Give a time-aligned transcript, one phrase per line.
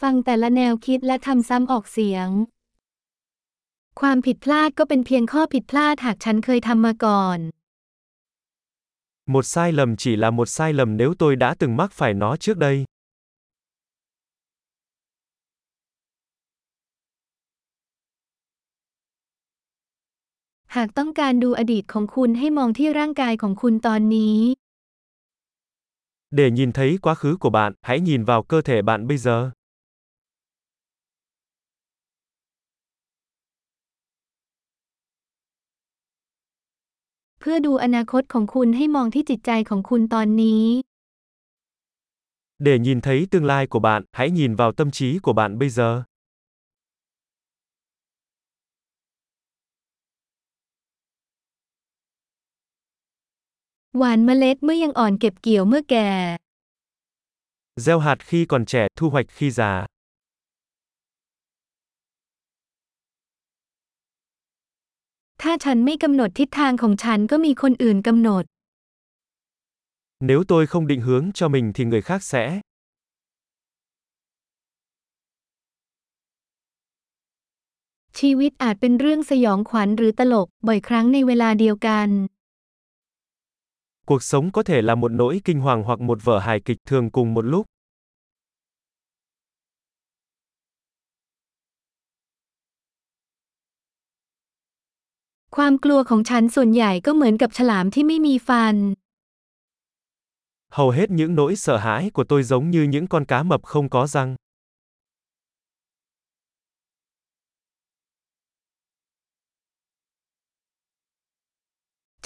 [0.00, 2.28] ฟังแต่ละแนวคิดและทำซ้ำออกเสียง
[4.00, 7.40] ความผิดพลาดก็เป็นเพียงข้อผิดพลาดหากฉันเคยทำมาก่อน
[9.34, 12.36] Một sai lầm chỉ là một sai lầm nếu tôi đã từng mắc phải nó
[12.36, 12.76] trước đây.
[20.76, 24.38] หากต้องการดูอดีตของคุณให้มองที่ร่างกายของคุณตอนนี้
[26.38, 29.50] Để nhìn thấy quá khứ của bạn, hãy nhìn vào cơ thể bạn bây giờ.
[37.40, 40.64] เพื่อดูอนาคตของคุณให้มองที่จิตใจของคุณตอนนี้
[42.66, 45.68] Để nhìn thấy tương lai của bạn, hãy nhìn vào tâm trí của bạn bây
[45.68, 45.90] giờ.
[53.98, 56.08] หว่านเมล็ดเมื่อยังอ่อนเก็บเกี่ยวเมื่อแก่
[57.84, 59.89] Gieo hạt khi còn trẻ, thu hoạch khi già.
[65.41, 68.43] ถ้าฉันไม่กำหนดทิศทางของฉันก็มีคนอื่นกำหนด
[70.29, 72.43] Nếu tôi không định hướng cho mình thì người khác sẽ.
[78.19, 82.09] ชีวิตอาจเป็นเรื่องสยองขวัญหรือตลก บ่อยครั้งในเวลาเดียวกัน
[84.09, 87.05] Cuộc sống có thể là một nỗi kinh hoàng hoặc một vở hài kịch thường
[87.15, 87.65] cùng một lúc.
[95.55, 98.75] ความกลัวของฉันส่วนใหญ่ก็เหมือนกับฉลามที่ไม่มีฟัน
[100.77, 103.89] Hầu hết những nỗi sợ hãi của tôi giống như những con cá mập không
[103.89, 104.35] có răng.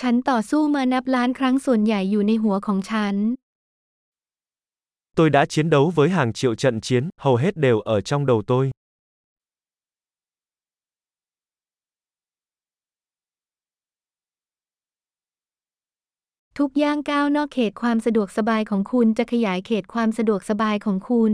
[0.01, 3.15] ฉันต่อสู้มานับล้านครั้งส่วนใหญ่อยู่ในหัวของฉัน
[5.17, 8.41] Tôi đã chiến đấu với hàng triệu trận chiến, hầu hết đều ở trong đầu
[8.47, 8.71] tôi.
[16.57, 21.33] ทุกย่างก้าวนอกเขตความสะดวกสบายของคุณจะขยายเขตความสะดวกสบายของคุณ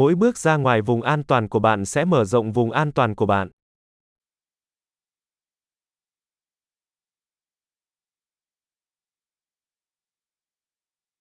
[0.00, 3.14] Mỗi bước ra ngoài vùng an toàn của bạn sẽ mở rộng vùng an toàn
[3.14, 3.46] của bạn.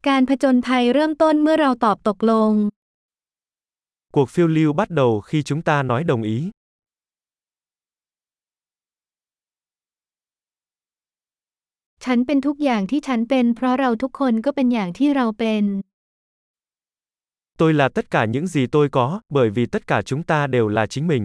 [0.09, 2.53] การผจญภัยเริ่มต้นเมื่อเราตอบตกลง
[4.15, 6.39] Cuộc phiêu lưu bắt đầu khi chúng ta nói đồng ý.
[12.05, 15.65] ฉันเป็นทุกอย่างที่ฉันเป็นเพราะเราทุกคนก็เป็นอย่างที่เราเป็น
[17.61, 20.69] Tôi là tất cả những gì tôi có, bởi vì tất cả chúng ta đều
[20.69, 21.25] là chính mình.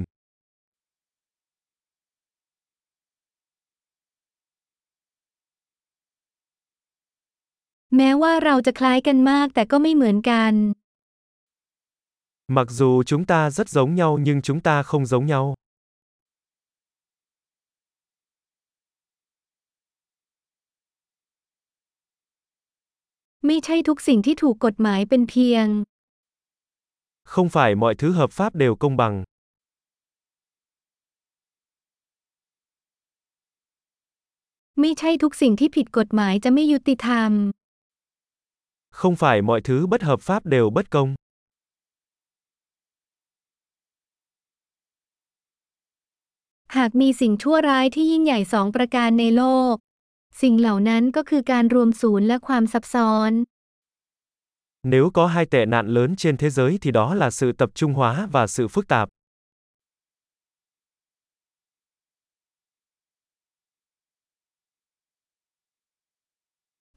[7.95, 10.53] แม้ว่าเราจะคล้ายกันมากแต่ก็ไม่เหมือนกัน
[12.57, 15.53] Mặc dù chúng ta rất giống nhau nhưng chúng ta không giống nhau.
[23.46, 25.66] ไม่ใช่ทุกสิ่งที่ถูกกฎหมายเป็นเพียง
[27.32, 29.14] Không phải mọi thứ hợp pháp đều công bằng.
[34.80, 37.32] ไม่ใช่ทุกสิ่งที่ผิดกฎหมายจะไม่ยุติธรรม
[38.98, 41.08] Không phải mọi thứ bất hợp pháp đều bất công.
[46.76, 49.76] หากมีสิ่งชั่วร้ายที่ยิ่งใหญ่สองประการในโลก
[50.41, 53.31] สิ่งเหล่านั้นก็คือการรวมศูนย์และความซับซ้อน
[54.93, 57.93] Nếu có hai tệ nạn lớn trên thế giới thì đó là sự tập trung
[57.93, 59.07] hóa và sự phức tạp.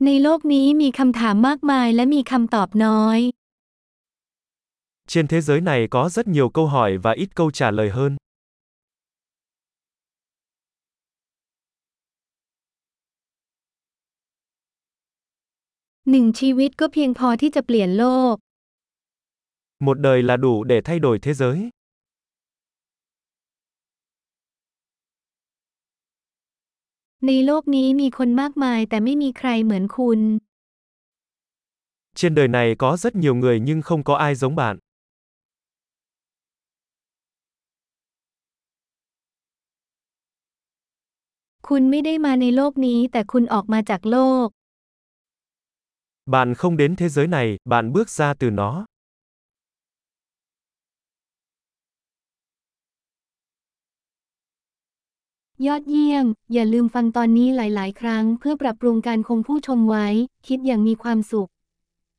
[0.06, 3.19] ในโลกนี้มีคำถามมากมายและมีคำตอบน้อย
[5.12, 8.12] Trên thế giới này có rất nhiều câu hỏi và ít câu trả lời hơn.
[16.16, 18.35] หนึ่งชีวิตก็เพียงพอที่จะเปลี่ยนโลก
[19.85, 21.58] Một đời là đủ để thay đổi thế giới.
[27.28, 30.20] ในโลกนี้มีคนมากมายแต่ไม่มีใครเหมือนคุณ
[32.20, 34.76] Trên đời này có rất nhiều người nhưng không có ai giống bạn.
[41.67, 44.47] คุณไม่ได้มาในโลกนี้แต่คุณออกมาจากโลก
[46.27, 48.86] Bạn không đến thế giới này, bạn bước ra từ nó.
[55.66, 60.06] ยอดเยี่ยม อย่าลืมฟังตอนนี้หลาย ๆ ครั้งเพื่อปรับปรุงการคงผู้ชมไว้
[60.47, 61.48] คิดอย่างมีความสุข